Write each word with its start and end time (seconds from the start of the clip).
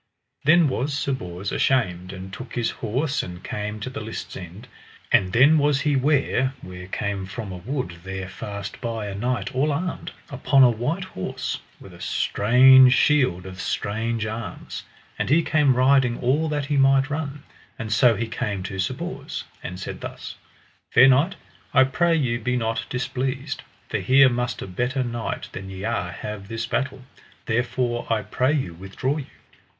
Then 0.45 0.67
was 0.67 0.97
Sir 0.97 1.11
Bors 1.13 1.51
ashamed 1.51 2.11
and 2.11 2.33
took 2.33 2.55
his 2.55 2.71
horse 2.71 3.21
and 3.21 3.43
came 3.43 3.79
to 3.81 3.89
the 3.91 4.01
lists' 4.01 4.35
end. 4.35 4.67
And 5.11 5.31
then 5.31 5.59
was 5.59 5.81
he 5.81 5.95
ware 5.95 6.55
where 6.63 6.87
came 6.87 7.27
from 7.27 7.51
a 7.51 7.57
wood 7.57 7.99
there 8.03 8.27
fast 8.27 8.81
by 8.81 9.05
a 9.05 9.13
knight 9.13 9.53
all 9.53 9.71
armed, 9.71 10.11
upon 10.31 10.63
a 10.63 10.71
white 10.71 11.03
horse, 11.03 11.59
with 11.79 11.93
a 11.93 12.01
strange 12.01 12.95
shield 12.95 13.45
of 13.45 13.61
strange 13.61 14.25
arms; 14.25 14.81
and 15.19 15.29
he 15.29 15.43
came 15.43 15.75
riding 15.77 16.17
all 16.19 16.49
that 16.49 16.65
he 16.65 16.77
might 16.77 17.11
run, 17.11 17.43
and 17.77 17.93
so 17.93 18.15
he 18.15 18.25
came 18.27 18.63
to 18.63 18.79
Sir 18.79 18.95
Bors, 18.95 19.43
and 19.61 19.79
said 19.79 20.01
thus: 20.01 20.33
Fair 20.89 21.07
knight, 21.09 21.35
I 21.75 21.83
pray 21.83 22.15
you 22.15 22.39
be 22.39 22.57
not 22.57 22.87
displeased, 22.89 23.61
for 23.89 23.99
here 23.99 24.29
must 24.29 24.63
a 24.63 24.67
better 24.67 25.03
knight 25.03 25.49
than 25.51 25.69
ye 25.69 25.83
are 25.83 26.09
have 26.11 26.47
this 26.47 26.65
battle, 26.65 27.03
therefore 27.45 28.11
I 28.11 28.23
pray 28.23 28.51
you 28.53 28.73
withdraw 28.73 29.17
you. 29.17 29.27